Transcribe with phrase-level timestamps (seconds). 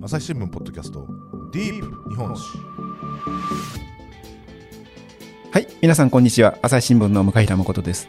[0.00, 1.06] 朝日新聞ポッドキャスト
[1.52, 2.44] ディープ日本史
[5.50, 6.56] はい、皆さんこんにちは。
[6.62, 8.08] 朝日新聞の向平誠です。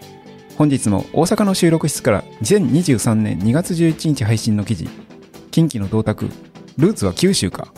[0.58, 4.88] 本日も大阪の収録室から2023年2月11日配信の記事、
[5.52, 6.30] 近畿の銅鐸、
[6.78, 7.74] ルーツは九州か、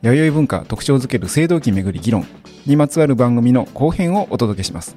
[0.00, 2.26] 弥生文化特徴づける青銅器めぐり議論
[2.64, 4.96] にまつわる番組の後編をお届けします。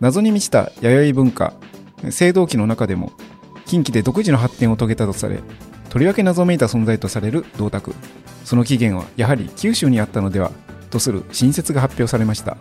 [0.00, 1.54] 謎に満ちた弥生文化、
[2.02, 3.12] 青銅器の中でも、
[3.64, 5.40] 近畿で独自の発展を遂げたとされ、
[5.94, 7.94] とりわけ謎めいた存在とされる銅鐸。
[8.44, 10.50] その起源はやはり九州にあったのでは
[10.90, 12.56] とする新説が発表されました。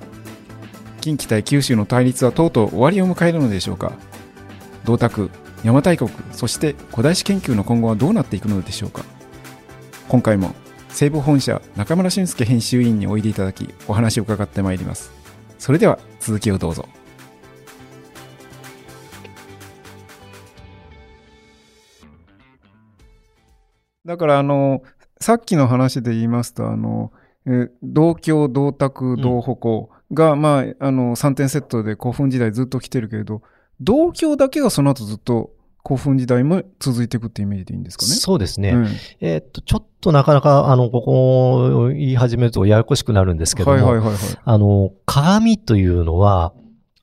[1.02, 3.94] 近畿対九州の対立はとうとう終わりを迎えるのでしょうか
[4.86, 5.32] 銅鐸
[5.64, 9.04] 邪馬台国そして古代史研究の今後はどうなっていくのでしょうか
[10.08, 10.54] 今回も
[10.90, 15.12] 西部本社中村俊介編集委員においでいただきお話を伺ってまいります
[15.58, 16.88] それでは続きをどうぞ
[24.06, 24.84] だからあの
[25.20, 27.12] さっきの話で言いますとあの
[27.46, 33.42] え銅鏡銅鐸銅矛が、まあ、あの3点セットで古墳時代ずっと来てるけれど
[33.82, 35.52] 銅鏡だけがその後ずっと
[35.86, 38.14] 古墳時代も続いていくってイメージでいいんですかね？
[38.14, 38.70] そうですね。
[38.70, 38.88] うん
[39.20, 44.18] えーっと、ちょっとなかなか、あの、ここを言い始めるとややこしくなるんですけども、はいはいはいはい。
[44.42, 46.54] あの、鏡というのは、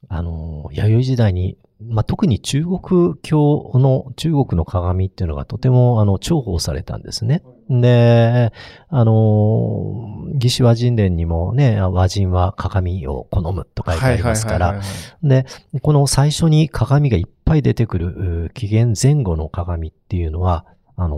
[0.09, 7.43] あの、弥生時代に、まあ、特に中国教の、中国の鏡っていうのがとても、あの、重宝されたんですね。
[7.71, 8.53] で、
[8.89, 14.81] あの、義士和人伝にもね、和人は鏡を好むと書いてありますから、
[15.23, 15.47] で、
[15.83, 21.17] この最初に鏡がいっぱい出てくる、紀元前後の鏡っていうのは、あの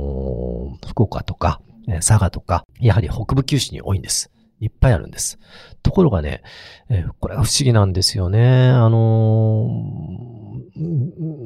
[0.81, 4.31] ー福岡とか、えー佐賀とか、やはり北部九州に多いんです。
[4.61, 5.41] いっぱいあるんです。
[5.83, 6.43] ところがね、
[6.89, 8.69] えーこれが不思議なんですよね。
[8.69, 10.32] あのーうん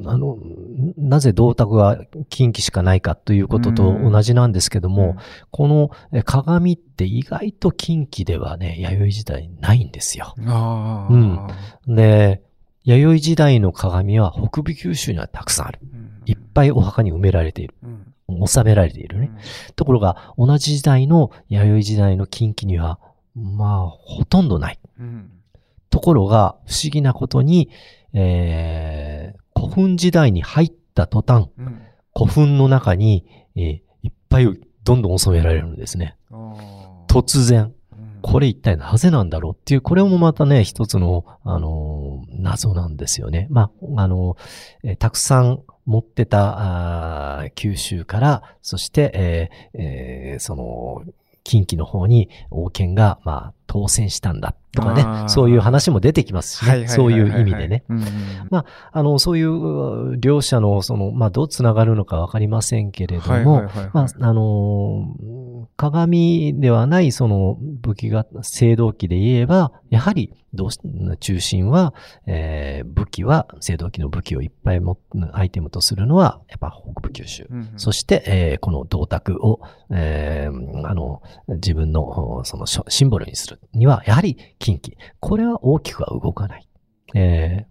[0.05, 0.37] あの、
[0.97, 5.17] なぜ銅鐸が近畿しかないかということと同じなんですけども、
[5.51, 10.33] このえー鏡って意外と近畿ではね、弥生時代にないんですよ。
[10.37, 12.41] うんで、
[12.83, 15.79] 弥生時代の鏡は北部九州にはたくさんある。
[15.83, 17.75] うんいっぱいお墓に埋められている。
[17.83, 18.13] うん
[18.45, 19.31] 収められているね。
[19.77, 22.99] ところが、同じ時代の弥生時代の近畿には、
[23.35, 24.79] まあ、ほとんどない。
[24.99, 25.31] うん
[25.89, 27.69] ところが、不思議なことに、
[28.19, 31.81] えー、古墳時代に入った途端、うん
[32.19, 33.63] 古墳の中に、えー
[34.01, 36.17] いっぱいどんどん収められるんですね。
[37.07, 37.61] 突然。
[37.61, 37.77] うん
[38.23, 43.47] これ一体なぜなんだろうっていう、これもまたね、一つの、あのー謎なんですよね。
[43.51, 51.03] まあ、あのーえーたくさん持ってた、九州から、そして、えーえーその、
[51.47, 57.41] 近畿の方に王権が、まあ、当選したんだとかね、そういう話も出てきますしね、はいはいそういうはいはい。
[57.41, 57.83] 意味でね。
[57.87, 58.05] うんうん。
[58.51, 63.89] あの、そういうう両者の、その、まあ、どうつながるのかわかりませんけれども、はいはいはいはい。
[63.93, 70.79] まあ、あのー鏡ではないその武器が、青銅器で言えば、やはり、どうし、
[71.19, 71.93] 中心は、
[72.25, 74.97] えー武器は、青銅器の武器をいっぱい持っ
[75.33, 77.47] アイテムとするのは、やっぱ北部九州。
[77.49, 84.93] うんうんそして、えーこの銅鐸を、えーあの、自分の、そのシンボルにするには、やはり近畿。
[85.19, 86.67] これは大きくは動かない。
[87.15, 87.65] え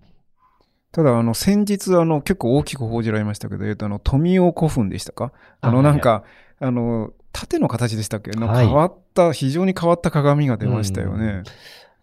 [0.92, 5.30] ただ、あの、先日、あの、結構大きく報じられましたけど、えっと、あの、富尾古墳でしたか？
[5.60, 6.24] あの、あなんか、
[6.58, 8.30] あの、縦の形でしたっけ？
[8.30, 8.66] のはい。
[8.66, 11.42] 変わった、非常に変わった鏡が出ましたよね。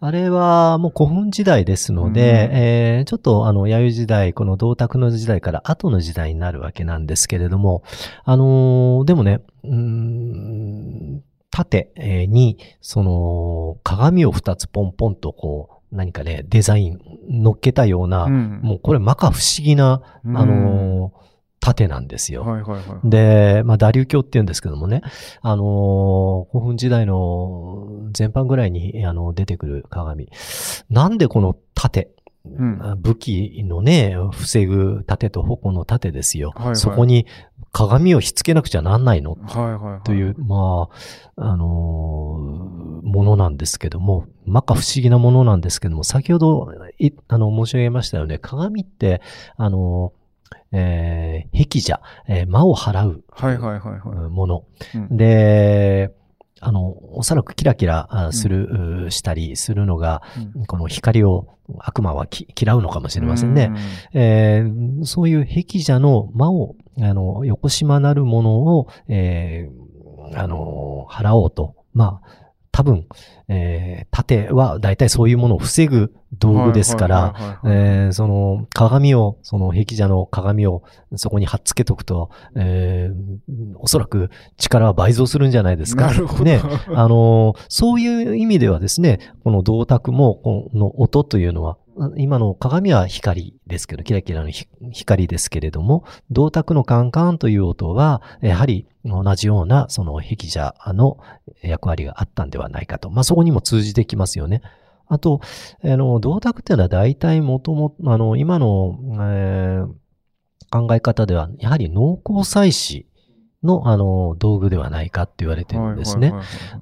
[0.00, 2.56] あれはもう古墳時代ですので、うん。
[2.56, 7.82] えーちょっとあの、弥生時代、この銅鐸の時代から後の時代になるわけなんですけれども、
[8.24, 18.60] あのーでもね、うーん縦えーに、その、鏡を二つポンポンとこう、何かね、デザイン乗っけたような、うん。
[18.62, 21.23] もうこれ摩訶不思議な、うんあのー
[21.64, 22.42] 縦なんですよ。
[22.42, 23.08] はいはいはい。
[23.08, 25.00] で、まあ、ダリュー教って言うんですけどもね、
[25.40, 30.28] あのー古墳時代の前半ぐらいに、あの、出てくる鏡。
[30.90, 32.10] なんでこの盾、
[32.44, 36.52] うん武器のね、防ぐ盾と矛の盾ですよ。
[36.54, 37.26] はいはいそこに
[37.72, 40.00] 鏡をひっつけなくちゃなんないのはいはいはい。
[40.04, 40.88] という、ま
[41.36, 46.68] あ、あのーものなんですけども、まか不思議なものなんですけども、先ほど、
[46.98, 48.38] いあの、申し上げましたよね。
[48.38, 49.22] 鏡って、
[49.56, 50.23] あのー
[50.76, 54.30] えー、壁者、えー魔を払うはいはいはいはい。
[54.30, 54.64] もの。
[54.94, 56.12] うんで、
[56.60, 60.22] あの、おそらくキラキラあする、うしたりするのが、
[60.56, 61.46] うんこの光を
[61.78, 63.72] 悪魔はき嫌うのかもしれませんね。。
[64.12, 71.74] えーそういう壁者の魔を、あの、横島なるものを、えーあの、払おうと。
[71.92, 72.43] まあ、
[72.74, 73.06] 多分、
[73.46, 80.82] えー、盾は大体そういうものを防ぐ道具ですから、えーその鏡を、その壁画の鏡を
[81.14, 83.14] そこに貼っつけとくと、えー
[83.76, 86.06] おそらく力は倍増するんじゃないですか。
[86.06, 86.44] なるほど。
[86.44, 86.60] ね。
[86.92, 91.76] あの、そういう意味ではですね、この銅鐸も、この音というのは、
[92.16, 101.18] 今の鏡は光ですけど、キラキラのひ光ですけれども、銅鐸のカンカンという音は、やはり同じようなその壁画の
[101.62, 103.10] 役割があったんではないかと。
[103.10, 104.62] まあ、そこにも通じてきますよね。
[105.06, 105.40] あと、
[105.82, 110.04] あの、銅鐸っていうのは大体もとも、あの、今の、えー
[110.74, 113.04] 考え方では、やはり農耕祭祀
[113.62, 116.32] の、あの、道具ではないかって言われてるんですね。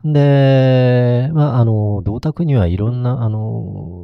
[0.02, 4.01] で、まあ、あの、銅鐸にはいろんな、あの、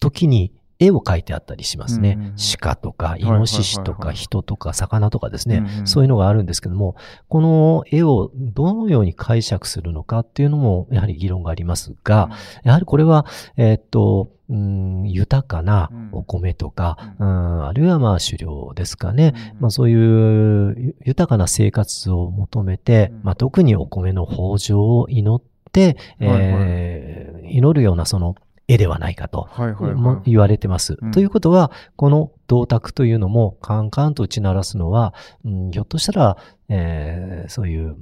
[0.00, 2.32] 時に絵を描いてあったりしますね。
[2.58, 6.96] 鹿とか、イノシシとか、人とか、魚とかですね、うんうんそういうのがあるんですけども、
[7.28, 12.30] この絵をどのように解釈するのかっていうのも、やはり議論がありますが、
[12.64, 13.26] やはりこれは、
[13.56, 17.66] えーっと、うん豊かなお米とか、うん。
[17.66, 19.54] あるいはまあ狩猟ですかね。
[19.60, 23.20] まあ、そういうゆ豊かな生活を求めて、うん。
[23.22, 25.40] まあ、特にお米の豊穣を祈っ
[25.72, 28.36] て、えー祈るようなその
[28.72, 29.48] 絵ではないかと、
[30.24, 30.96] 言われてます。
[31.00, 35.12] うんということは、この銅鐸というのもカンカンと打ち鳴らすのは、
[35.44, 36.36] うんひょっとしたら、
[36.68, 37.96] えーそういう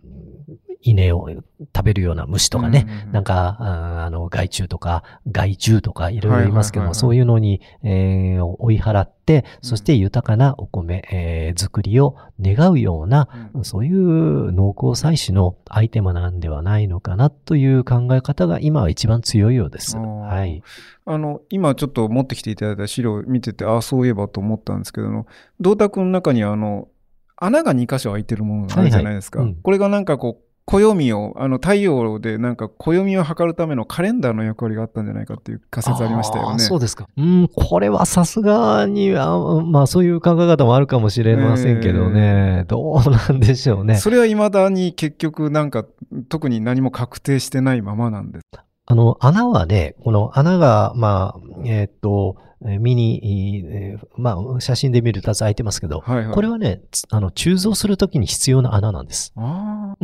[0.81, 1.29] 稲を
[1.75, 13.65] 食べるような虫とかね、うんなんか、ああの、害虫とか、害虫とかいろいろ言いますけども、そういうのに、えー追い払って、そして豊かなお米、えー作りを願うような、うん。
[13.65, 19.97] そういう農耕祭祀のアイテムなんではないのかなという考え方が今は一番強いようです。
[19.97, 20.63] はい。
[21.05, 25.27] あの、今ちょっと持ってきていただいた資料を見てて、ああ、そういえばと思ったんですけども、
[25.61, 26.89] 銅鐸の中にはあの、
[27.37, 29.41] 穴が2箇所開いてるものがあるじゃないですか。
[29.41, 29.55] はいはい。
[29.57, 29.63] うん。
[29.63, 36.59] これがなんかこう、暦を、あの、太陽でなんか暦を測るためのカレンダーの役割があったんじゃないかっていう仮説ありましたよね。
[36.59, 37.09] そうですか。
[37.17, 42.65] うん、これはさすがに、あまあそういう考え方もあるかもしれませんけどね。
[42.69, 43.97] どうなんでしょうね。
[43.97, 45.87] それは未だに結局なんか
[46.29, 48.68] 特に何も確定してないままなんです。
[48.91, 56.35] あの、穴はね、この穴が、まあ、えーっと、えー見に、えーまあ、写真で見ると開いてますけど、はいはい。
[56.35, 59.35] これはね、つあの、鋳造するときに必要な穴なんです。
[59.37, 59.95] あ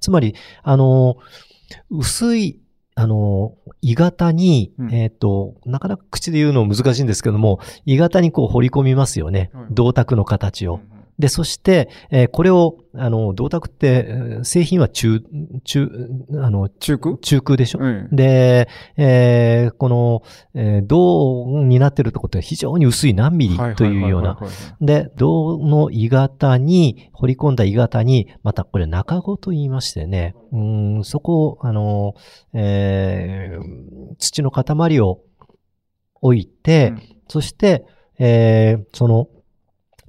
[0.00, 0.34] つまり、
[0.64, 1.18] あの、
[1.88, 2.58] 薄い、
[2.96, 9.66] あの、鋳型に、うんえーっと、なかなか口で言うの難しいんですけども、鋳型にこう彫り込みますよねはい。
[9.70, 10.72] 銅鐸の形あ。
[10.72, 10.80] を。
[11.22, 15.22] で、そして、えーこれを、あの、銅鐸って、えー製品は中、
[15.62, 15.88] 中、
[16.42, 17.16] あの、中空？
[17.18, 18.08] 中空でしょ、うん。
[18.10, 20.22] で、えーこの、
[20.54, 24.36] えー銅になってるところって非常に薄い何ミリというような。
[24.80, 32.14] で、銅の鋳型に、掘り込んだ鋳型に、またこれ中子と言いましてね、うーんそこを、あの、
[32.52, 35.20] えー土の塊を
[36.20, 37.02] 置いて、うん。
[37.28, 37.84] そして、
[38.18, 39.28] えーその、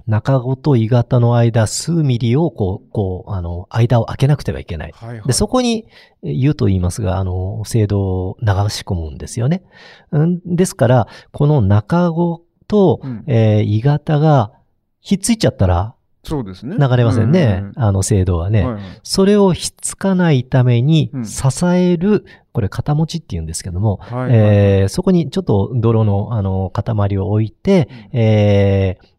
[0.06, 4.92] 中子と鋳型の間、数ミリを、こう、こう、あの、間を開けなくてはいけない。
[4.94, 5.86] はいはいで、そこに、
[6.22, 9.62] えー言うと言いますが、あの、精度を流し込むんですよね。
[10.10, 14.52] うんですから、この中子と、うんえー鋳型が
[15.00, 15.94] ひっついちゃったら
[16.26, 16.76] そうですね。
[16.78, 17.58] 流れませんね。
[17.60, 18.62] うんうんあの精度はね。
[18.64, 29.13] はいはいそれをひっつかないためにうん支える、これ肩持ちって言うんですけども、はいはいえーそこにちょっと泥のあの塊を置いて、えー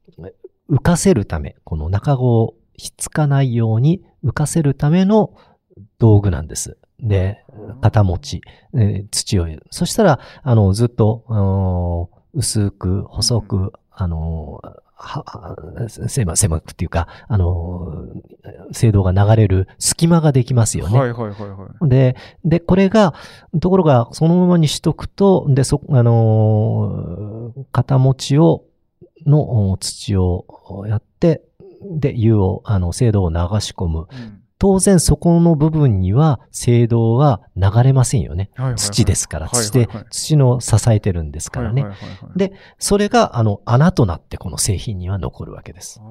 [0.70, 5.34] 浮かせるため、この中子をひっつかないように浮かせるための
[6.00, 6.78] 道具なんです。
[7.00, 7.44] で、
[7.82, 8.42] 肩持ち、
[8.74, 9.68] えー土を入れる。
[9.70, 14.62] そしたら、あの、ずっと、あの薄く、細く、あの
[16.08, 18.08] 狭、狭くっていうか、あの
[18.72, 20.98] 精度が流れる隙間ができますよね。
[20.98, 21.90] はいはいはいはい。
[21.90, 23.14] で、で、これが、
[23.62, 28.64] ところが、そのままにしとくと、で、そ、あのー肩持ちを、
[29.26, 31.42] のお土をやって、
[31.82, 34.08] で、湯を、あの、精度を流し込む。
[34.12, 38.52] うん当然、そこの部分には、精度は流れませんよね。
[38.56, 39.48] はいはいはい土ですから。
[39.48, 41.84] はいはい土ではい、土の支えてるんですからね。
[41.84, 46.02] はいはいはいはいで、それが、あの、穴となって、この製品には残るわけです。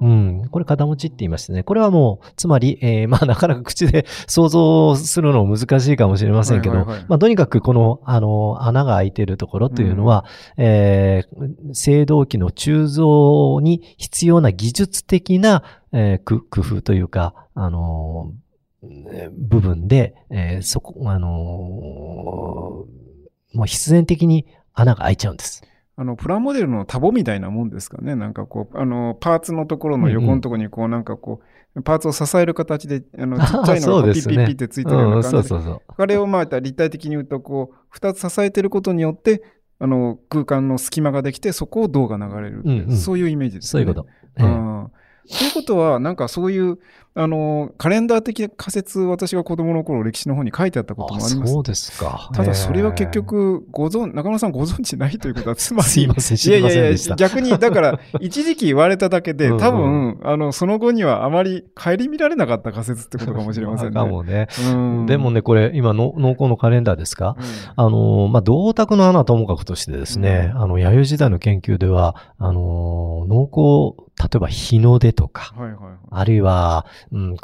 [0.00, 0.48] うん。
[0.50, 1.62] これ、肩持ちって言いましてね。
[1.62, 10.24] これはもう、つまり、えー まあ、なかなか口で 想像するの難しいかもしれませんけど、はいはいはいまあ、とにかく、この、あの、穴が開いているところというのは、
[10.56, 18.32] えー青銅器の鋳造に必要な技術的な、えーく工夫というか、あの
[19.38, 21.34] 部分で、えーそこ、あのー
[23.56, 25.62] もう必然的に穴が開いちゃうんです。
[25.96, 28.16] あの、プラモデルのタボみたいなもんですかね。
[28.16, 31.40] なんかこう、あの、パーツのところの横のところにこう、なんかこ
[31.76, 35.48] う、パーツを支える形で、あの、 ちっちゃいのがピッピッピッってついてるようう、なん感じで。
[35.48, 35.80] そうそうそう。
[35.96, 39.42] あれをまあ立体的に言うと、こう、二つ支えてることによって、
[39.78, 43.68] あの、空間の隙間ができて、そこを銅が流れるそういうイメージですね。
[43.70, 44.06] そういうこと。
[45.28, 46.78] ということは、なんかそういう、
[47.16, 51.62] あの、カレンダー的仮説、私が子供の頃歴史の方に書いてあったことあもありますそう。
[51.62, 52.28] ですか。
[52.34, 57.14] ただそれは結え局、ご存、中野さんご存知ないということは、つえまり、すいません、知りませんでした。
[57.14, 63.94] いやいやいや、逆に、だから、一時期言われただけで、多分、あの、その後にはあまり顧みられなかった仮説ってことかもしれませんね。
[63.94, 64.48] かもね。
[64.72, 67.36] うんでもね、これ、今の、農耕のカレンダーですか？
[67.38, 67.44] うん
[67.76, 75.94] あの、まあ、銅鐸の穴はともかくとしてですね、あの、弥生時代の研究では、あの、農耕、例えば日の出とか、はいはいはい。
[76.10, 77.36] あるいは、うん、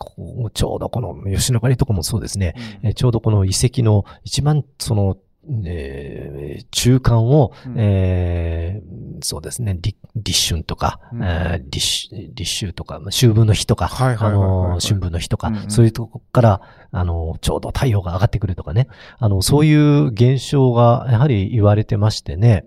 [0.54, 2.88] ちょうどこの吉野ヶ里とかもそうですね、うん。
[2.90, 5.16] えちょうどこの遺跡の一番その、
[5.64, 7.74] えー中間を、うん。
[7.76, 11.22] えーそうですね、立立春とか、うん。
[11.22, 14.68] えー立秋とか、まあ秋分の日とか、はいはいあはいはいはい。
[14.74, 15.70] の、春分の日とか、うんうん。
[15.70, 16.60] そういうとこから、
[16.92, 22.64] あの、ちょうど太陽が上がってくるとかね、あの、そういう現象がやはり言われてましてね。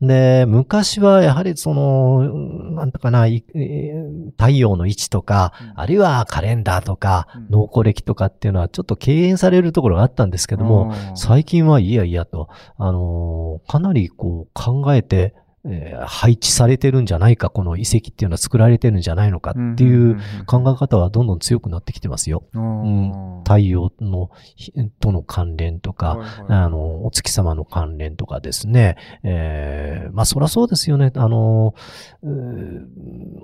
[0.00, 5.72] で、昔はやはりその、うんなんとかな、太陽の位置とか、うん。
[5.76, 22.44] あるいはカレンダーとかうん、農耕歴とかっていうのはちょっと敬遠されるところがあったんですけども、最近はいやいやと、あのーかなりこう考えて、えー配置されてるんじゃないか、この遺跡っていうのは作られてるんじゃないのかっていう考え方はどんどん強くなってきてますよ。
[22.54, 28.96] うん太陽のひとの関連とか、はいはいあの、お月様の関連とかですね。
[29.22, 31.12] えーまあそらそうですよね。
[31.14, 31.74] あの、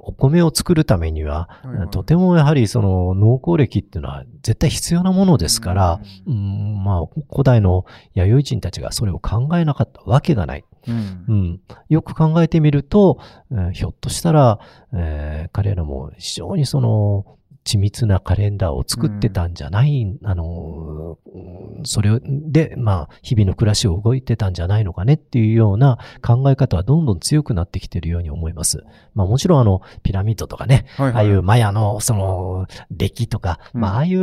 [0.02, 7.84] お米を作るためには、はいはいとてもやはりその農耕歴っていうのは絶対必要なものですから、うん、まあ古代の
[8.14, 10.64] 弥生人たちがそれを考えなかったわけがない。
[10.88, 11.25] うん。
[11.28, 13.18] うん、よく考えてみると、
[13.52, 14.59] えーひょっとしたら、
[14.92, 17.38] えー彼らも非常にその、
[17.68, 28.84] 緻密なカレンダーを作ってたんじゃない、あの、うんそれで、まあ、日々の暮らしを動いてたんじゃないのかねっていうような考え方はどんどん強くなってきているように思います。
[29.14, 34.22] まあもちろんあの、ピラミッドとかね、はいはいああいうマヤのその、歴とか、うんまあああいう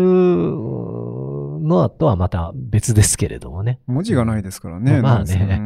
[1.62, 3.80] のとはまた別ですけれどもね。
[3.88, 5.02] 文字がないですからね。
[5.02, 5.62] まあね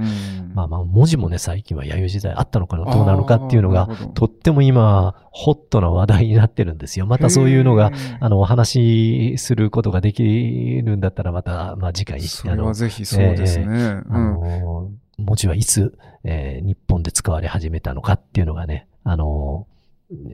[0.53, 7.05] まあまあ、文字もね、最近は弥生時代あったのかな、どうなのかっていうのがとっても今、ホットな話題になってるんですよ。
[7.05, 13.65] またそういうのがあの、お話しすることができるんだったら、また、まあ次回、それあのはぜひそうですね。
[13.67, 19.67] あうんの、文字はいつ、えー日本で使われ始めたのかっていうのがね、あの、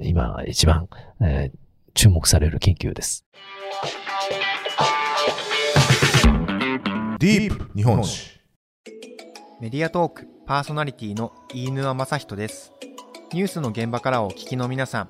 [0.01, 0.87] 今一番、
[1.21, 1.57] えー
[1.97, 3.25] 注目される研究です。
[7.19, 8.31] ディープ日本史
[9.61, 12.73] メディアトークパーソナリティの飯沼正人です。
[13.31, 15.09] ニュースの現場からお聞きの皆さん、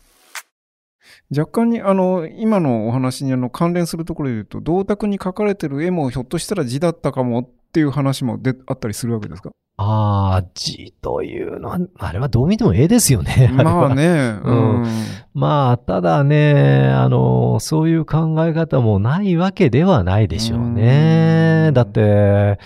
[1.35, 9.51] 若干に、あの、今のお話にあの関連するところで言うと、銅鐸に描かれてる絵もひょっとしたら字だったかもっていう話もであったりするわけですか？
[9.77, 13.51] ああ、字というのは、あれはどう見ても絵ですよね。
[13.57, 13.95] れはまあ。
[13.95, 14.85] ね、 うん
[15.33, 21.71] まあ、ただね、あの、そういう考え方もないわけではないでしょううね。
[21.71, 22.59] んだって、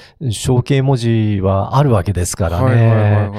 [0.43, 3.31] 象形文字はあるわけですからね。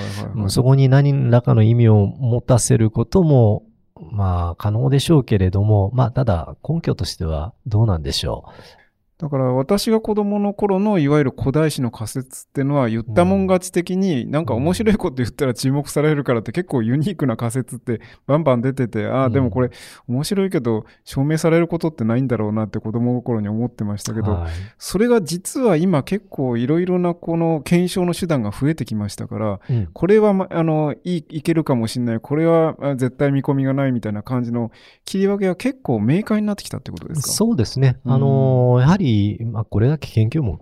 [0.46, 3.64] そこに何らかの意味を持たせることも、
[4.00, 8.85] まあ、可能でしょうけれども、まあ、ただ、根拠としてはどうなんでしょう。
[9.18, 19.70] だから私が子供の頃のいわゆる古代史の仮説ってのは言ったもん勝ち的になんか面白いこと言ったら注目されるからって結構ユニークな仮説ってバンバン出ててああでもこれ
[20.06, 24.16] 面白いけど証明されることってないんだろうなって子供心に思ってましたう。
[24.16, 24.50] けどはい。
[24.76, 29.88] それが実は今結構いろいろなこの検証の手段が増えてきましたからうん。
[29.94, 32.20] これはまあのいいいけるかもしれない。
[32.20, 34.70] これはあ絶対見込みがないみたいな感じの
[35.06, 37.28] 切り分けが結構明快になってきたってことですか？
[37.32, 37.98] そうですね。
[38.04, 39.05] うんあのーやはり、
[39.44, 40.60] まあ、これだけ研究も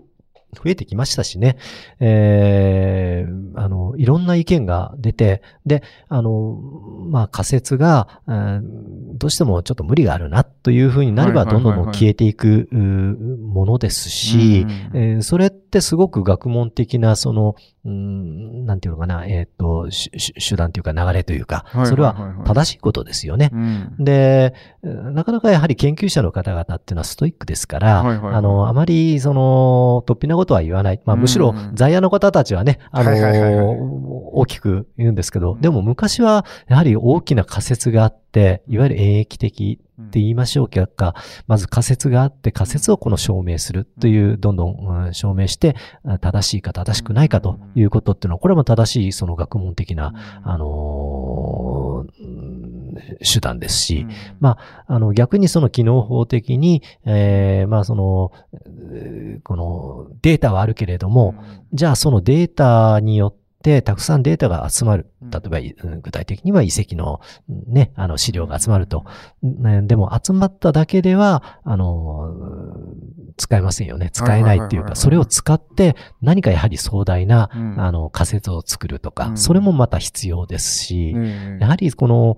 [0.54, 1.56] 増えてきましたしね。
[2.00, 6.58] えーあの、いろんな意見が出て、で、あの、
[7.08, 17.54] まあ、仮説が、うんどうしてもちょっと無理があるなというふうになれば、どんどん消えていくうものですし、うんえーそれってすごく学問的な、その、
[17.86, 23.50] うん、なんていうのかな、えっ、と、しし手段というか流れというか、それは正しいことですよね。
[23.52, 23.94] うん。
[23.98, 31.00] で、なかなかやはり研究者の方々っていうのはストイックですから、あの、あまり、その、突飛なことは言わない。
[31.04, 33.10] まあ、むしろうん、在野の方たちはね、あの、
[34.32, 38.23] 大きく言うんですけど、でも昔は、やはり大きな仮説があって、
[38.68, 41.14] いわゆる演疫的って言いましょうか、
[41.46, 50.12] まず仮説があって、仮説をこの証明するという、どんどんうん証明して、あ正しいか正しくないかということっていうのは、これも正しいその学問的な、
[50.42, 52.06] あの
[53.22, 54.06] 手段ですし、
[54.40, 58.32] まあの、逆にその機能法的に、えーまあその、
[58.92, 61.34] えーこのデータはあるけれども、
[61.72, 63.43] じゃあそのデータによって
[63.82, 65.10] たくさんデータが集まる。
[65.22, 69.04] 例えば、うん具体的には遺跡のうんね、あの資料が集まると。
[69.42, 72.34] ねでも集まっただけでは、あの、
[73.36, 74.10] 使えませんよね。
[74.12, 82.36] 使えないっていうか、それを使って何かやはり壮大な、うんあの、仮説を作るとか、うんそれもまた必要ですし、ええやはりこの、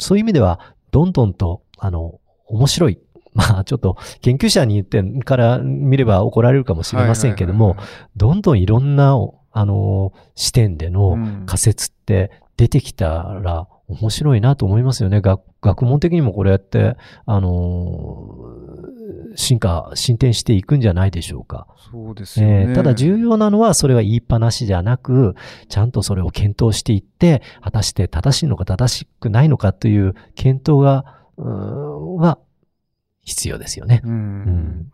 [0.00, 2.98] そういう意味では、どんどんと、あの、面白い。
[3.38, 7.76] まあ、ちょっと、研究者に言ってから見れば怒られるかもしれませんけども、
[8.16, 9.16] どんどんいろんな、
[9.52, 13.06] あの、視点でのうん仮説って出てきた
[13.40, 15.20] ら面白いなと思いますよね。
[15.20, 18.28] 学学問的にもこれやって、あの、
[19.34, 21.66] 進化、進展していくんじゃないでしょうか。
[21.90, 22.62] そうですよね。
[22.62, 25.34] えーただ重要なのは、それは言いっぱなしじゃなく、
[25.68, 31.04] ちゃんとそれを検討していって、果たして正しいのか正しくないのかという検討が、
[31.36, 32.38] うーんは
[33.28, 34.00] 必要ですよね。
[34.04, 34.92] ううんん。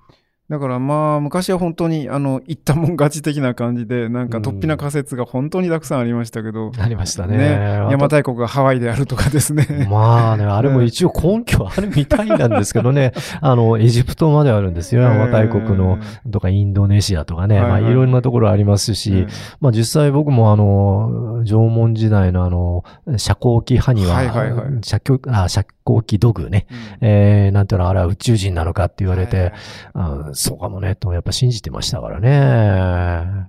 [0.54, 7.38] だからまあ昔は本当にあの言ったもん勝ち的な感じでなんか突飛な仮説が本当にたくさんありましたけど、ありましたね。
[7.38, 9.88] ね邪馬台国がハワイであるとかですね。
[9.90, 15.98] まあね、あれも一応根拠あるみたいなんですけどね、 あの、エジプトまであるんですよ、邪馬台国の、
[16.30, 19.26] とかインドネシアとかね、はいはいまあいろんなところありますし、
[19.60, 22.84] まあ実際僕もあの、縄文時代のあの、
[23.16, 24.70] 遮光器派には、はいはいはい。
[24.82, 25.00] 遮
[25.84, 26.66] 光器土偶ね、
[27.00, 29.52] えー、なんていうの、あれは宇宙人なのかって言われて、
[29.92, 33.48] あそうかもね、とやっぱ信じてましたからね。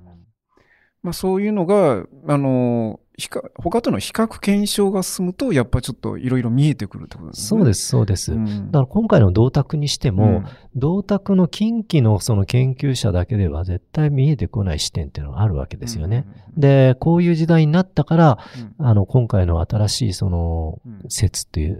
[1.03, 7.60] まあそういうのが、あの、比較他との比較検証が進むと、やっぱちょっといろいろ見えてくるってことですね。
[7.60, 8.34] そうです、そうです。
[8.34, 8.72] うん。
[8.72, 10.45] だから今回の銅鐸にしても、うん
[10.77, 16.25] 銅鐸の近畿のその研究者だけでは絶対見えてこない視点っていうのがあるわけですよね。。
[16.57, 18.39] で、こういう時代になったから、
[18.79, 21.79] うんあの、今回の新しいそのうん説っていう、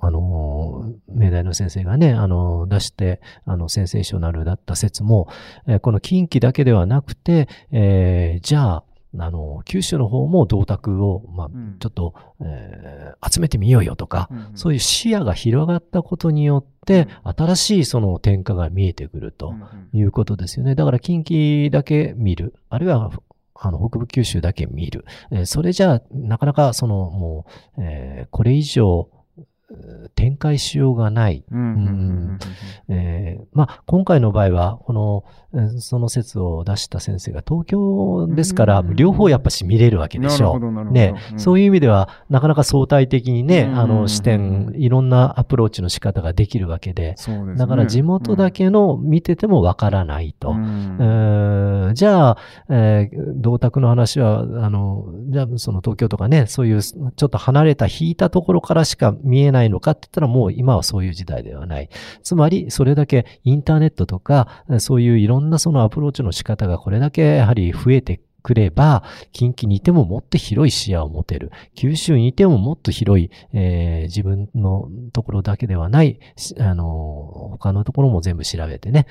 [0.00, 5.28] あの、明大の先生がね、あの、出して、あの、センセーショナルだった説も、
[5.66, 8.84] えーこの近畿だけではなくて、えーじゃあ、
[9.18, 20.74] あの、九州の方も銅鐸を、まあうん、ちょっと、えー集めてみようよとか、うんそういう視野が広がったことによって、新しいその転化が見えてくるとうんいうことですよね。
[20.74, 23.10] だから近畿だけ見る、あるいは
[23.54, 25.04] あの北部九州だけ見る。
[25.30, 27.46] えーそれじゃあ、なかなかそのも
[27.78, 29.23] う、えーこれ以上、えー
[30.14, 31.44] 展開しようがない。
[33.52, 40.92] まあ、今回の場合は、この、えーその説を出した先生が東京ですから、うん両方やっぱし見れるわけでしょう。
[40.92, 47.54] ね、そういいう意味では、なかなか相対的にね、うんあの視点、いろんなアプローチの仕方ができるわけで、ですね。
[47.56, 50.50] だから地元だけの見ててもわからないと。
[50.50, 50.96] うん
[51.92, 52.38] じゃあ、
[52.70, 61.88] えー、銅鐸の話は、あの、じゃあ、その東京とかね、そういうちょっと離れた引いたところからしか見えないのかって言ったらもう今はそういう時代ではない。
[62.22, 69.02] つまり、それだけインターネットとか、そういういろんなそのアプローチの仕方がこれだけやはり増えてくれば、
[69.32, 71.50] 近畿にいてももっと広い視野を持てる。
[71.74, 79.06] 九州にいてももっと広い、えー自分のところだけではない、しあの、他のところも全部調べてね、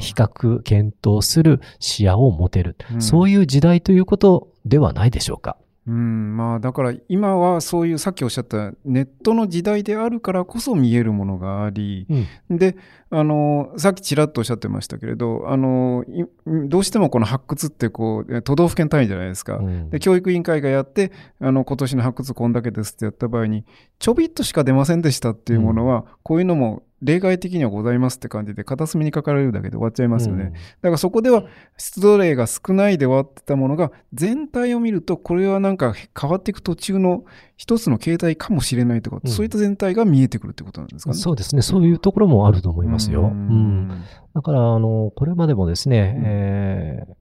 [0.00, 2.76] 比較、検討する視野を持てる。
[2.94, 5.58] うんそういう時代ということではないでしょうか。
[5.90, 12.06] うん、まあだから今はそういうさっきおっしゃったネットの時代であるからこそ見えるものがあり、
[12.48, 12.76] で
[13.10, 16.24] あのさっきちらっとおっしゃってましたけれどあのい
[16.68, 19.56] どうしてもこの発掘ってこうえ都道府県単位じゃないですか。
[19.56, 19.90] うん。
[19.90, 23.64] で教育委員会がやってあの今年の発掘こんだけですってやった場合に
[23.98, 30.52] ちょびっとしか出ませんでしたっていうものは、こういうのも例外的にはございますって感じで片隅に書かれるだけで終わっちゃいますよね。
[30.82, 31.44] だからそこでは
[31.76, 37.24] 出土例が少ないで終わってたものが全体を見るとこれはなんか変わっていく途中の
[37.56, 41.16] 一つの形態かもしれないとか、うんそういった全体が見えてくるってことなんですかね。
[41.16, 41.62] そうですね。
[41.62, 43.22] そういうところもあると思いますよ。
[43.22, 47.20] ううんんだから、あの、これまでもですね、うんえー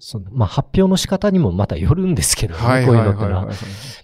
[0.00, 3.42] そのまあ、発表の仕方にもまたよるんですけどね、はいこうはいいうはいは。
[3.42, 3.56] のってのはい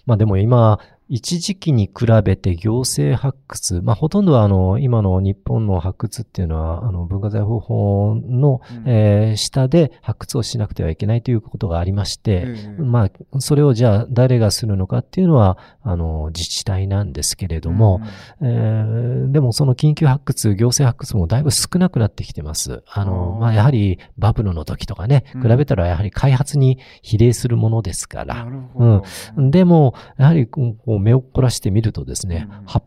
[0.05, 0.79] まあでも今、
[1.13, 18.01] 一時期に比べて行政発掘、まあ、ほとんどはあの、今の日本の発掘っていうのは、あの、文化財保護法の、うんえー下で発掘をしなくてはいけないということがありまして、ええまあ、それをじゃあ誰がするのかっていうのは、あの、自治体なんですけれども、
[18.41, 22.83] えーでもその緊急発掘、行政発掘もだいぶ少なくなってきてます。
[22.87, 28.45] あの、まあ、やはりバブルの時とかね、うん比べたらやはり開発に比例するものですから。
[28.45, 29.03] なるほ
[29.37, 29.49] ど。
[29.49, 32.81] でも、やはりこう目を凝らしてみるとですね、うんは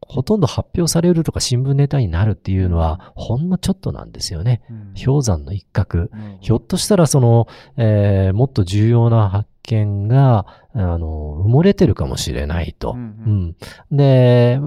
[0.00, 4.62] ほとんど発表されるとか新聞ネタになるっていうのは、ほんのちょっとなんですよね。
[4.70, 5.98] うん氷山の一角。
[6.00, 10.46] うんひょっとしたらその、えーもっと重要な発見が、
[10.78, 12.92] あの、埋もれてるかもしれないと。
[12.92, 13.54] うん
[13.90, 13.96] うん。
[13.96, 14.58] で、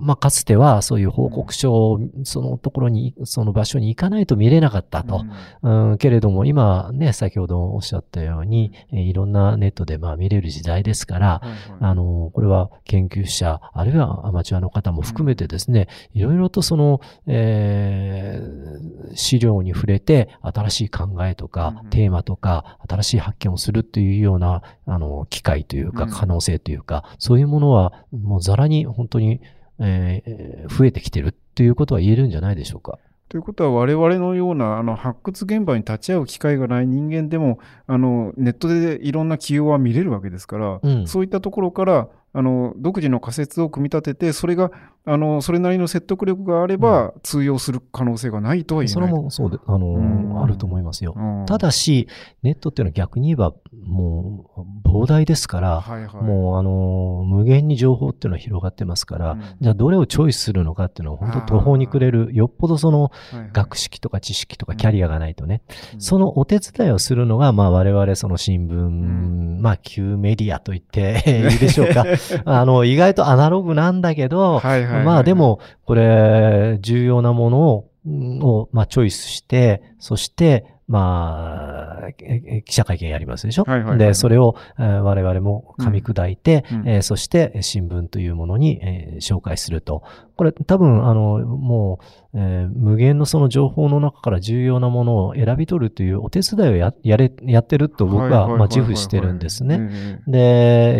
[0.00, 5.24] まあ、かつてはそういう報告書をそのところに、その場所に行かないと見れなかったと。
[5.62, 11.58] うん、けれども、今ね、先ほどおっしゃったように、えーいろんなネットでまあ見れる時代ですから、はいはい。
[11.80, 29.40] あの、これは研究者、あるいはアマチュアの方も含めてですね、いろいろとその、えー資料に触れて、新しい考えとか、うんテーマとか、新しい発見をするというような、あの、機会というか、うん可能性というか、そういうものは、もうざらに本当に、
[29.78, 32.98] えー増えてきてるということは言えるんじゃないでしょうか。
[33.28, 44.70] ということは我々のようなあの発掘現場に立ち会う機会がない人間でもあのネットでいろんな起用は見れるわけですから、うんそういったところからあの独自の仮説を組み立ててそれが
[45.04, 49.08] あのそれなりの説得力があれば、通用する可能性がないとは言えそない。
[49.08, 50.40] れもそうで、あの、うん。
[50.40, 51.14] あると思いますよ。
[51.16, 51.46] うん。
[51.46, 52.06] ただし、
[52.44, 53.52] ネットっていうのは逆に言えば、
[53.84, 59.42] もう、膨大ですから、はいはい、もう、あの、無限に情報っていうのは広がってますから、うん。
[59.60, 63.10] じゃあどれをチョイスするのかっていうのは本当途方に暮れる、よっぽどその
[63.52, 65.62] 学識とか知識とかキャリアがないとね、
[65.94, 66.00] うん。
[66.00, 69.60] そのお手伝いをするのが、まあ我々その新聞、ん。
[69.62, 72.04] まあ旧メディアと言って いいでしょうか。
[72.44, 86.80] あの、意外とアナログなんだけど、はいはいはいまあでも、これ、重要なものを、うんをまあ、チョイスして、そして、まあ、ええ記者会見やりますでしょ、はいはいはいで、それを、えー我々も噛み砕いて、うん。
[86.80, 86.88] うん。
[86.88, 90.02] えーそして新聞というものに、えー紹介すると。
[90.42, 92.00] これ多分、あの、も
[92.34, 99.78] う、えー無限のその情報の中から重要なものを選び取るというお手伝いをややれやってると僕は、まあ、自負してるんですね。
[99.92, 100.30] ええ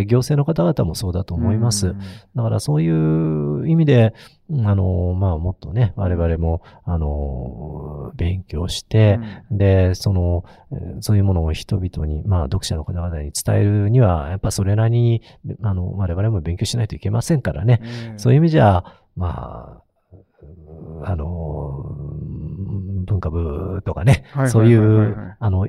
[0.03, 1.89] で、行政の方々もそうだと思います。
[1.89, 1.99] うん
[2.37, 4.15] だからそういう意味で、
[4.51, 9.19] うんあの、まあ、もっとね、我々も、あの、勉強して、
[9.51, 15.23] で、その、えーそういうものを人々に、まあ、読者の方々に伝えるには、やっぱそれなりに、
[15.63, 17.81] あの、我々も勉強しないといけませんからね。
[17.83, 18.85] ええそういう意味じゃ、
[19.17, 19.83] まあ、
[20.43, 24.51] うんあの、うん文化部とかね、はいはいはいはいはい。
[24.51, 25.69] そういう、あの、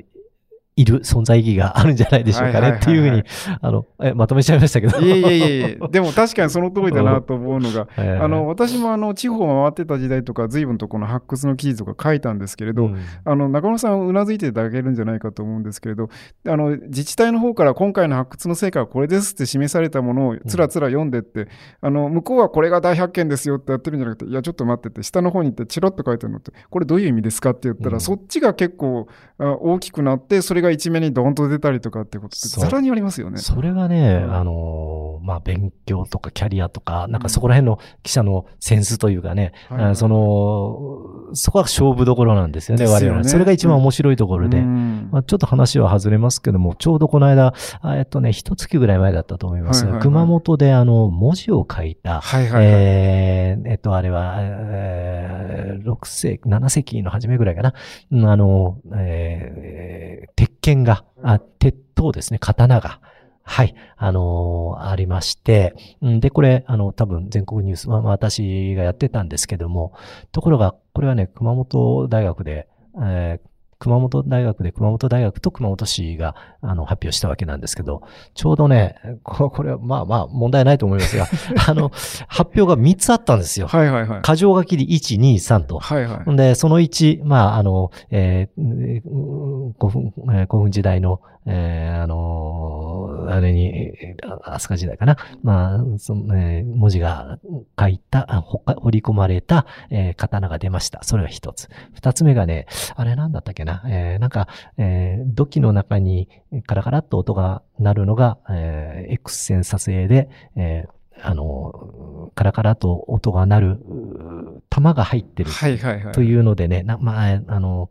[0.76, 2.78] いる存在意義があるんじゃないでしょうかね。
[2.80, 3.22] っていうふうに、
[3.60, 4.98] あの、え、まとめちゃいましたけど。
[4.98, 5.78] いえいえいえ。
[5.90, 12.98] でも確かにその通りだなと思うのが、 えーあの私もあの地方を回ってた時代とか、随分とこの発掘の記事とか書いたんですけれど、うん。
[13.24, 16.08] あの中野さん、うなずいていただけるんじゃないかと思うんですけれど、
[16.48, 21.48] あの自治体の方から今回の発掘の成果はこれですって示されたものをつらつら読んでって、
[21.80, 28.00] あの向こうはこれが大発見ですよってやってるんじゃなくて、いや、ちょっと待ってって、下の方に行って、チロッと書いてあるのって、これどういう意味ですかって言ったら、うん。
[28.00, 29.06] そっちが結構
[29.38, 33.38] あ大きくなって、それが一面にドーンと出たりとかってことって、らにありますよね。
[33.38, 43.24] それがね、うんあのーまあ、勉強とかキャリアとか、なんかそこら辺の記者のセンスというかね、はいはいあその、そこは勝負どころなんですよね、よね我々。
[43.24, 44.58] それが一番面白いところで。
[44.58, 52.66] うんまあ、ちょっと話は外れますけども、ちょうどこの間、あえっとね、一月ぐらい前だったと思いますが、はいはいはい熊本であの、文字を書いた、はいはいはい。
[52.66, 57.74] えーえっと、あれは、えー、6世紀、7世紀の初めぐらいかな。
[58.12, 62.98] うんあの、えー鉄剣が、あ、鉄刀ですね、刀が。
[63.42, 66.20] はい、あのーありまして、ん。
[66.20, 69.92] で、これ、あの、多分全国ニュース、まあ私がやってたんですけども、
[70.32, 73.53] ところが、これはね、熊本大学で、えー
[73.84, 81.26] 熊本大学で熊本大学と熊本市があの発表したわけなんですけど、ちょうどね、ここれはまあまあ問題ないと思いますが、
[81.68, 81.90] あの、
[82.26, 83.66] 発表が3つあったんですよ。
[83.66, 84.22] はいはいはい。
[84.22, 85.78] 箇条書きで1、2、3と。
[85.78, 86.36] はいはい。
[86.36, 88.60] で、その1、まあ、あの、えー
[89.06, 95.16] うん古墳、えー古墳時代の、えーあのーあれに、えー飛鳥時代かな。
[95.42, 97.38] まあ、その、えー文字が
[97.78, 101.02] 書いた、彫り込まれた、えー刀が出ました。
[101.02, 101.68] それが一つ。
[101.94, 103.82] 二つ目がね、あれなんだったっけな。
[103.86, 106.28] えーなんか、えー土器の中に
[106.66, 116.12] カラカラっと音が鳴るのが、えー X 線撮影で、えーあの、カラカラと音が鳴る、う玉が入ってるはいはいはい。
[116.12, 117.88] というのでね、なまあ、あの、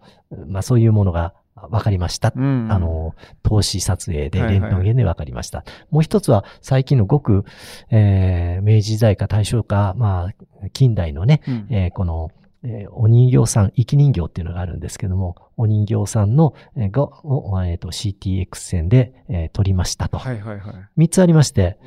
[0.47, 1.33] まあそういうものが
[1.69, 2.34] 分かりました。
[2.36, 5.63] うんあ、の、投資撮影で、はいはいレントゲンで分かりました。
[5.89, 7.45] もう一つは、最近のごく、
[7.89, 12.32] えー明治時代か大正か、まあ、近代のね、うんえーこの、
[12.63, 20.17] えーお人形さん、生き人形っていうのがあるんですけども、お人形さんの、えーが、を、えーと、CTX 線で、えー撮りましたと。
[20.17, 20.76] はいはいはい。
[20.95, 21.78] 三つありまして、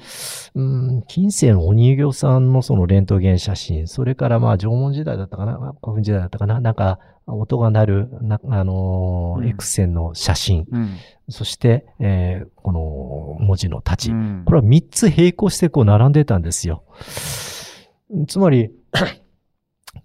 [0.54, 10.96] うん、近世のお人形さんのそのレントゲン写真、それからまあ縄文時代だったかな、古墳時代だったかな、なんか音が鳴る、なあのーうん X 線の写真、うん。
[11.30, 12.80] そして、えーこの
[13.46, 14.14] 文字の太刀。
[14.14, 16.82] うんこれは三つ並行してこう並んでたんですよ。
[18.28, 18.70] つまり、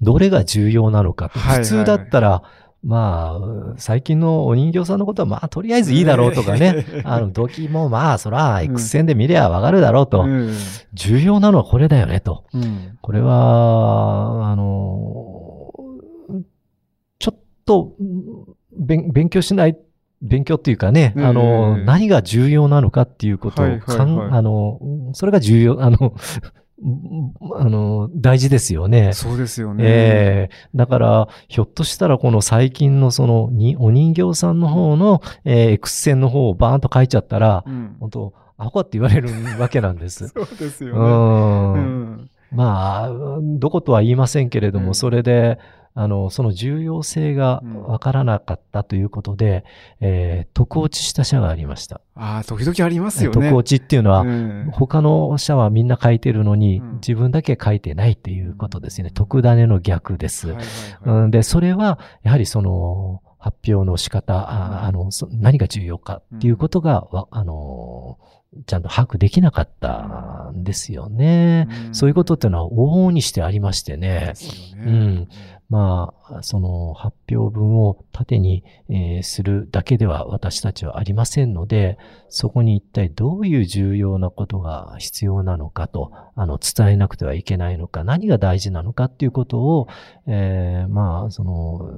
[0.02, 1.30] どれが重要なのか。
[1.30, 2.44] 普通だったら、
[2.84, 3.38] ま
[3.74, 6.86] あ、最近のお人形さんのことは、まあ、とりあえずいいだろうとかね。
[7.06, 10.22] あの、土器も、まあ、そら、X 線で見りゃわかるだろうと。
[10.22, 10.54] うん
[10.94, 12.44] 重要なのはこれだよね、と。
[12.54, 15.74] うんこれは、あの、
[17.20, 17.94] ちょっと、
[18.78, 19.78] 勉勉強しない、
[20.22, 24.80] 勉強っていうかね、うんあの、何が重要なのかっていうことをはいはいはいかん、あの、
[25.14, 26.16] それが重要、あの、
[27.56, 29.14] あの、大事ですよね。
[29.14, 29.84] そうですよね。
[29.86, 40.28] ええだから、ひょっとしたらこの最近のその、に、お人形さんの方の、えー X 線の方をバーンと書いちゃったら、うん本当アホかって言われるわけなんです。
[40.36, 41.00] そうですうよね。
[41.02, 43.10] んうんまあ、
[43.42, 45.58] どことは言いませんけれども、うんそれで、
[45.94, 49.66] あの、その重要性がわからなかったということで、
[50.00, 52.02] えー、特落ちした社がありました。
[52.16, 53.34] ああ、時々ありますよね。
[53.34, 59.12] 特落ちっていうのは、うん他の社はみんな書いてるのに、うん自分だけ書いてないっていうことですよね。
[59.12, 60.56] 特種の逆です。
[61.30, 68.20] で、それは、やはりその、発表の仕方、ああの、そ何が重要かっていうことが、わあの、
[68.66, 71.68] ちゃんと把握できなかったんですよね。
[71.88, 74.34] うんそういうことっていうのは往々にしてありましてね
[74.76, 75.28] ねうん。
[75.72, 89.88] まあ、その発表文を縦に、えーするだけでは私たちはありませんので、そこに一体どういう重要なことが必要なのかと、あの、伝えなくてはいけないのか、何が大事なのかっていうことを、
[90.28, 91.90] えーまあ、その、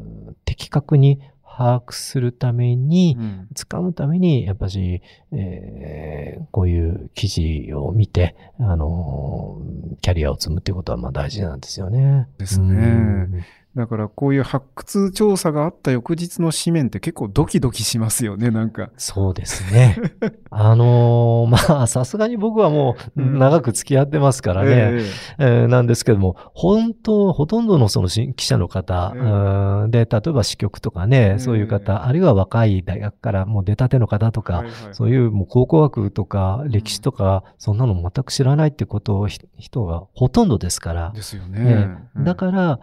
[0.45, 3.47] 的確に把握するために、うん。
[3.55, 12.27] 掴むために、やっぱし、えーこういう記事を見て、あのーキャリアを積むっていうことはまあ大事なんですよね。
[12.37, 12.73] ですね。
[12.73, 13.43] うん
[13.75, 18.91] だからこういう発掘調査があった翌日の紙面って結構ドキドキしますよね、なんか。
[18.97, 19.97] そうですね。
[20.51, 24.69] あのーまあ、さすがに僕はもううん長く付き合ってますからね。
[24.69, 25.05] え
[25.39, 41.11] えーなんですけども、本当、ほとんどのそのし記者の方、ええうんで、例えば支局とかね、えそういう方、あるいは若い大学からもう出たての方とか、はいはいそういうもう考古学とか歴史とか、そんなの全く知らないってことをひ人がほとんどですから。
[41.15, 41.97] ですよえね。
[42.19, 42.79] えだから、うん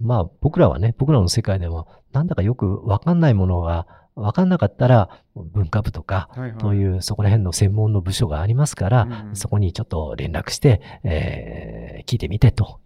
[0.00, 6.78] まあ僕らはね、僕らの世界でもなんだかよくわかんないものがわかんなかったら文化部とか、ら、はい。
[6.78, 12.80] うそこら辺の専門の部署がありますから、うんそこにちょっと連絡して、えー聞いてみてと、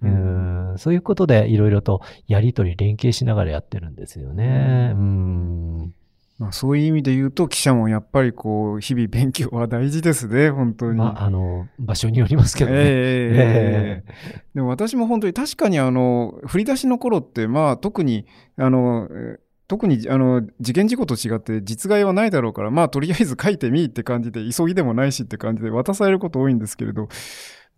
[0.78, 4.92] そういうことでいろいろとやりとり連携しながらやってるんですよね。
[4.94, 5.94] ううん
[6.42, 10.98] まあ、そういう意味で言うと、記者もやっぱりこう、日々勉強は大事ですね、 本当に。
[10.98, 12.76] まあ、あの、場所によりますけどね。
[12.76, 18.26] ええええええでも私も本当に確かにあの振り出しの頃ってまあ特に
[18.56, 27.08] あのえー特にあの事件事故と違って実害はないだろうからまあとりあえず書いてみって感じで急ぎでもないしって感じで渡されること多いんですけれど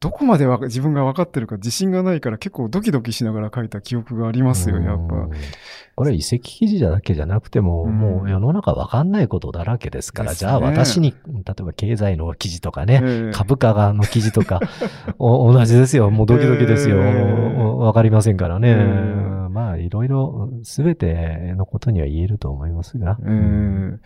[0.05, 5.31] どこまでわか自分が分かってるか自信がないから結構ドキドキしながら書いた記憶がありますよやっぱうん。
[5.97, 14.61] これ遺跡記事だけじゃなくても、うんもう世の中わかんないことだらけですから、ねじゃあ私に、例えば経済の記事とかね、ええ株価がの記事とか、
[15.19, 16.11] お同じですよ。
[16.11, 16.97] もうドキドキですよ。
[17.01, 18.69] ええおわかりませんからね。
[18.71, 23.17] ええまあ、いろいろ、すべてのことには言えると思いますが。
[23.23, 23.99] えー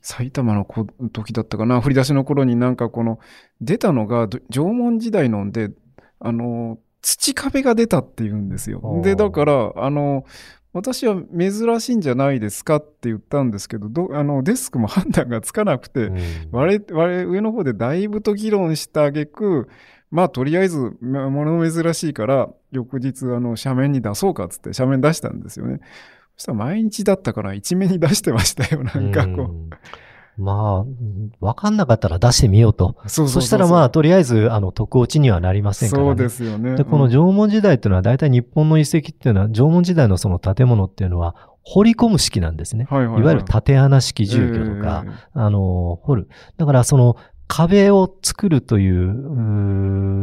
[0.00, 1.80] 埼玉のこ時だったかな。
[1.80, 3.18] 振り出しの頃になんかこの
[3.60, 5.70] 出たのがど縄文時代のんで
[6.18, 9.00] あの土壁が出たっていうんですよ。
[9.02, 10.24] でだからあの
[10.72, 16.18] 私は珍しいんじゃないですかって言ったんですけどどあのデスクも判断がつかなくて、うん。
[16.50, 19.68] 我々我々上の方でだいぶと議論した挙句
[20.10, 25.80] まあとりあえずま物珍しいから翌日あの斜面に出そうかっつって斜面出したんですよね
[26.36, 29.70] そしたら毎日だったから一面に出してましたよなんかこう、うん
[30.38, 32.96] まあ、わかんなかったら出してみようと。
[33.06, 36.08] そうそうそしたらまあ、とりあえず、あの、特落ちにはなりませんからね。
[36.10, 36.76] そうですよね。
[36.76, 42.86] で、この縄文時代っていうのは、大体日本の遺跡っていうのは、縄文時代のその建物っていうのは、掘り込む式なんですね。
[42.90, 46.28] はいはいはいいわゆる縦穴式住居とか、ええあの、掘る。
[46.58, 47.16] だから、その、
[47.48, 49.14] 壁を作るという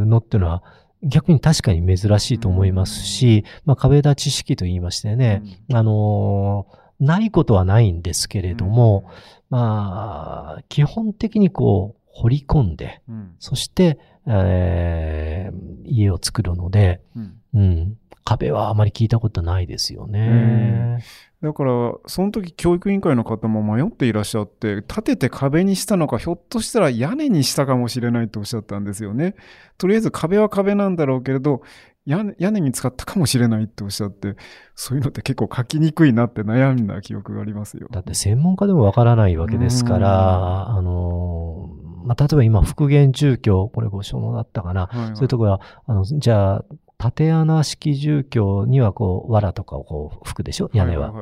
[0.06, 0.62] のっていうのは、
[1.02, 9.10] 逆に確かに珍しいと思いますし、まあ、壁立ち式と言いましてね、あのーないことはないんですけれども、
[9.50, 13.34] まあ、基本的にこう、掘り込んで、うん。
[13.40, 17.40] そして、えー家を作るので、うん。
[17.54, 21.04] うん、壁はあまり聞いたことないですよね。
[21.42, 29.34] だから、その時教育委員会の方も迷っていらっしゃって、立てて壁にしたのか、ひょっとしたら屋根にしたかもしれないとおっしゃったんですよね。
[29.76, 31.60] とりあえず壁は壁なんだろうけれど、
[32.06, 34.36] 屋根に使ったかもしれないっておっしゃって、
[34.74, 37.88] そういうのって結構書きにくいなって悩んだ記憶がありますよ。
[37.90, 44.86] だって専門家でもわからないわけですから、あのーまあ、例えば今、復元住居、これご所望だったかな。
[44.86, 46.64] はいはいそういうところは、あの、じゃあ、
[47.04, 50.70] 縦穴式住居にはこう、藁とかをこう、吹くでしょ？
[50.72, 51.12] 屋根は。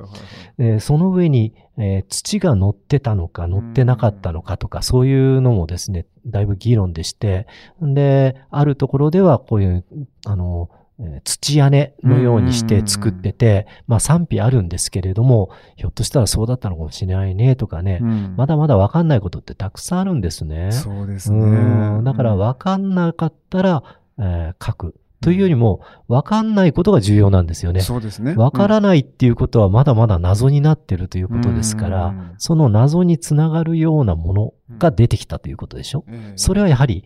[0.80, 7.46] その上に、えー土が乗ってたのか乗ってなかったのかとか、そういうのもですね、だいぶ議論でして、
[7.80, 9.84] で、あるところではこういう、
[10.26, 20.70] あの、えー土屋根のようにして作ってて、まあ賛否あるんですけれども、ひょっとしたらそうだったのかもしれないねとかね、うんまだまだわかんないことってたくさんあるんですね。
[20.70, 22.00] そうですうね。
[22.00, 23.82] んだからわかんなかったら、
[24.18, 24.94] えー書く。
[25.22, 27.80] というよりも、わかんないことが重要なんですよね。
[27.80, 28.34] そうですね。
[28.34, 37.04] わからないっていうことはまだまだ謎になってるということですから、うんその謎につながるようなものが出てきたということでしょ、うそれはやはり、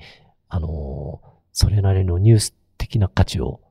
[0.49, 3.63] あのーそれなりのニュース的な価値を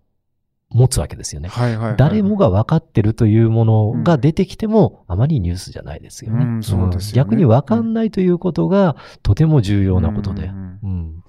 [0.70, 1.50] 持つわけですよね。
[1.50, 6.46] はいはいはい誰もが分かってるというものが出てきても、あまりニュースじゃないですよね。
[6.46, 10.48] うんそうですよね逆に分かんないということがとても重要なことで。
[10.48, 11.24] うん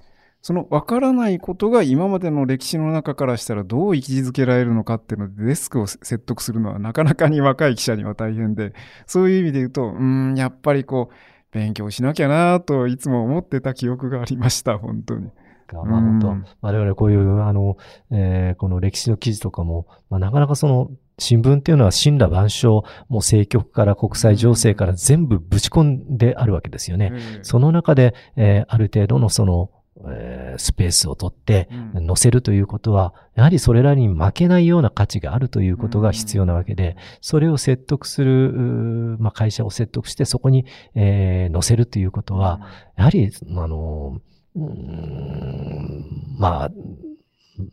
[0.47, 8.71] その分からないことが今までの歴史の中からしたらどう位置づけられるのかっていうのでデスクを説得するのはなかなかに若い記者には大変で
[9.07, 11.15] そういう意味で言うとうーんやっぱりこう
[11.51, 15.31] 勉強しなきゃなといつも思ってた記憶がありました本当に。
[15.67, 17.75] がまあ本当、うん我々こういう、あの、
[18.09, 27.11] えーこの歴史の記事とかも、まあ、なかなかその、新聞っていうのは神羅万象、もう政局から国際情勢から全部ぶち込んであるわけですよね。
[27.11, 29.71] ええその中で、えーある程度のその、
[30.09, 32.07] えースペースを取ってうん。
[32.07, 42.61] 載せるということは、やはりそれらに負けないような価値があるということが必要なわけで、それを説得する、まあ、会社を説得してそこに、えー載せるということは、
[42.95, 44.19] やはり、あの、
[44.55, 46.71] うーんまあ、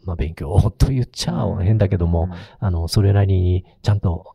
[0.04, 4.34] まあ、勉強と言っちゃ変だけども、あの、それなりにちゃんと、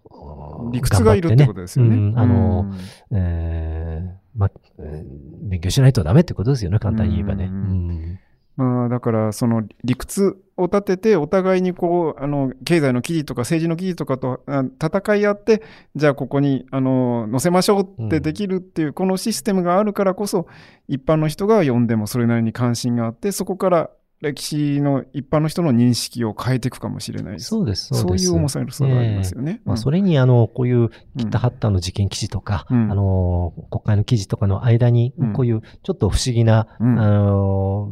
[0.71, 1.95] 理屈がいるってことですよね。
[1.95, 2.19] うん。
[2.19, 2.65] あの、
[3.11, 3.17] うん。
[3.17, 7.45] えーまあ、えー勉強しないとダメってことですよね、簡単に言えばね。
[7.45, 7.51] うん。
[7.51, 7.55] う
[7.93, 8.19] ん。
[8.59, 15.63] まあ、だからその理屈を立ててお互いにこうあの経済の記事とか政治の記事とかとあ戦い合って
[15.95, 20.45] じゃあここにあの載せましょうってできるっていう、このシステムがあるからこそ
[20.89, 23.89] 一般の人が読んでもそれなりに関心があってそこから
[24.21, 27.45] 歴史の一般の人の認識を変えていくかもしれないです。
[27.45, 28.17] そうです、そそう。
[28.17, 29.61] いう面白さがありますよね。
[29.63, 32.91] まあ、それに、あの、こういううん北ハッタの事件記事とか、うん。
[32.91, 36.99] あの、国会の記事とかの間にうん、こういうちょっと不思議な、うん。
[36.99, 37.89] あの、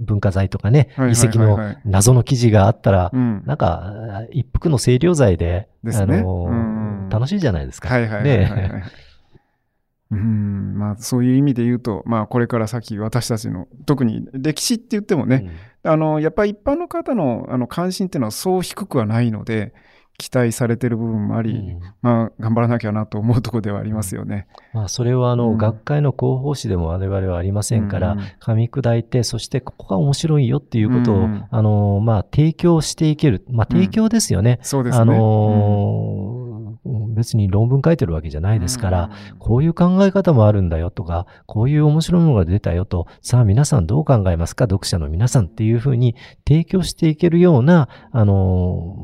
[0.00, 1.26] 文化財とかね、はいはいはいはい。
[1.26, 3.42] 遺跡の謎の記事があったら、うん。
[3.44, 3.92] なんか、
[4.30, 6.18] 一服の清涼剤で、ですね。
[6.18, 7.08] あの、うん。
[7.10, 7.90] 楽しいじゃないですか。
[7.90, 8.72] はいはいはいはい、はい。
[8.72, 8.84] ね
[10.12, 15.48] うんまあ、そういう意味で言うと、まあ、これから先私たちの特に歴史って言ってもね、
[15.84, 19.74] あのやっぱり一般の方のあの関心っていうのはそう低くはないので
[20.18, 24.46] 期待されてる部分もあり、うんうんまあ、頑張らなきゃなと思うところではありますよね。
[24.72, 33.44] まあ、それはあの、うん学会の広報誌でも我々はありませんから、うんうん噛み砕いて、そしてここが面白いよっていうことを、うんうんあの、まあ、提供していける。
[33.50, 34.58] まあ、提供ですよね。
[34.62, 35.02] そうですね。
[35.02, 36.31] あのー
[37.12, 44.64] 別に論文書いてるわけじゃないですから、こういう考え方もあるんだよとか、こういう面白いものが出たよと、さあ皆さんどう考えますか？
[44.64, 48.96] 読者の皆さんっていうふうに提供していけるような、あの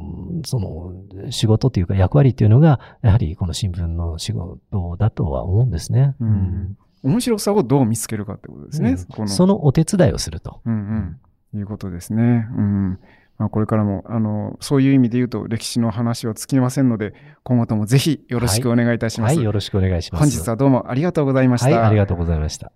[0.42, 0.92] ーその
[1.30, 6.14] 仕事というか役割っていうのが、やはりこの新聞の仕事だとは思うんですね。
[6.20, 8.96] うん面白さをどう見つけるかってことですね。
[9.18, 10.60] うんそのお手伝いをすると。
[10.64, 11.18] うん
[11.52, 11.58] うん。
[11.58, 12.46] いうことですね。
[12.56, 12.98] うん。
[13.38, 19.36] まあ、これからも、あの、そういう意味で言うと、歴史の話は尽きませんので、今後ともぜひよろしくお願いいたします。
[19.36, 20.22] はい、よろしくお願いします。
[20.22, 21.70] 本日はどうもありがとうございました。
[21.70, 22.72] はい、ありがとうございました。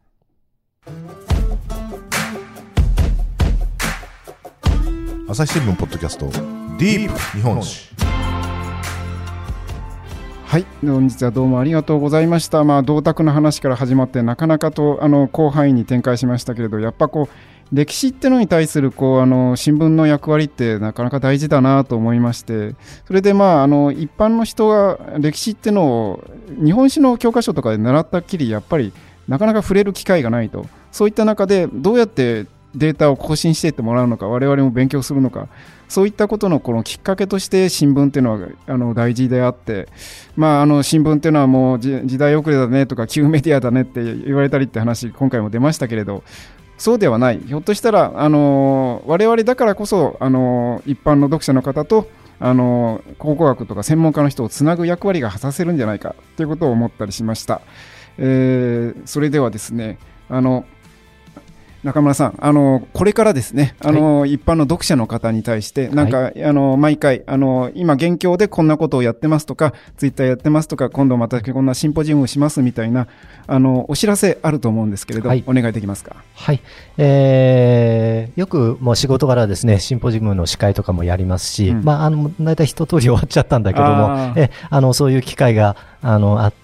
[5.29, 7.89] 朝日新聞ポッドキャストディープ日本史
[10.45, 12.63] はい、本日はどうもありがとうございました。
[12.63, 22.75] まあ、銅鐸の話から始まって、なかなかとあの広範囲に展開しましたけれど、やっぱこう、歴史ってのに対するこうあの新聞の役割ってなかなか大事だなと思いまして、
[23.07, 26.25] それでまあ、あの一般の人が歴史ってのを
[26.63, 28.93] 日本史の教科書とかで習ったっきり、やっぱり
[29.27, 35.49] なかなか触れる機会がないと、そういった中でどうやってデータを更新していってもらうのか、我々も勉強するのか、
[35.89, 39.89] そういったことのこのきっかけとして新聞っていうのはあの大事であって、
[40.37, 46.25] まあ、あの新聞っていうのはもう時代遅れだねとか旧メディアだねって言われたりって話今回も出ましたけれど
[46.83, 52.09] そうではないひょっとしたらあの我々だからこそあの一般の読者の方と
[52.41, 57.61] あの考古学とか専門家の人をつなぐ役割が果たせるんじゃないかということを思ったりしました。
[58.19, 59.97] えーそれではですね
[60.29, 60.65] あの
[61.83, 73.09] 中村さん、あのこれからですね、あの、一般の読者の方に対して、なんか、あの毎回、あの今現況でこんなことをやってますとか、ツイッターやってますとか、今度またこんなシンポジウムしますみたいな、
[73.49, 75.43] あのお知らせあると思うんですけれど、はい。
[75.47, 76.15] お願いできますか？
[76.35, 76.61] はい。
[76.99, 81.85] えー、よくもう仕事柄ですね、シンポジウムの司会とかもやりますし、うん。
[81.85, 86.62] まあ、あの、大体一通り終わっちゃったんだけどもえ、あの、そういう機会が、あの、あって、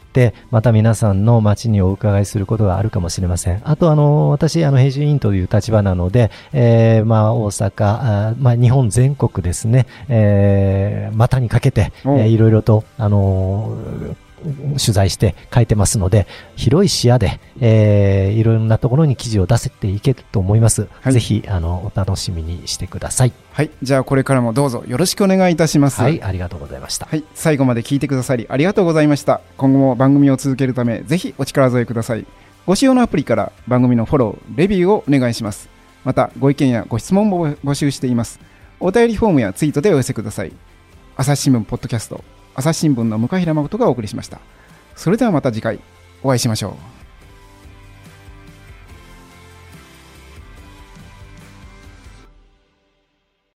[0.51, 3.61] また皆さんの街にお伺いすることがあるかもしれません。
[3.65, 14.17] あと、あの、私、あの、編集委員という立場なので、えー、まあ、大阪、あーまあ、日本全国ですね、えー、股にかけて、えーいろいろと、あのー
[14.79, 20.87] 取材して書いてますので、広い視野で、えーいろんなところに記事を出せていけると思います。
[21.01, 23.33] はいぜひ、あの、お楽しみにしてください。
[23.59, 26.01] はい、じゃあこれからもどうぞよろしくお願いいたします。
[26.01, 27.07] はい、ありがとうございました。
[27.07, 29.41] はい、最後まで聞いてくださりありがとうございました。
[29.57, 32.25] 今後も番組を続けるため、ぜひお力添えください。
[32.67, 35.69] ご使用のアプリから番組のフォロー、レビューをお願いします。
[36.05, 38.39] また、ご意見やご質問も募集しています。
[38.79, 40.53] お便りフォームやツイートでお寄せください。
[41.17, 42.23] 朝日新聞ポッドキャスト、
[42.55, 44.39] 朝日新聞の向平誠がお送りしました。
[44.95, 45.81] それではまた次回、
[46.23, 46.98] お会いしましょう。